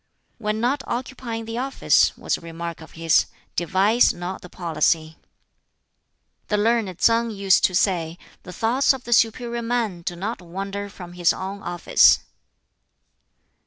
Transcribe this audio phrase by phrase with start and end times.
[0.39, 5.15] "When not occupying the office," was a remark of his, "devise not the policy."
[6.47, 10.89] The Learned Tsang used to say, "The thoughts of the 'superior man' do not wander
[10.89, 12.21] from his own office."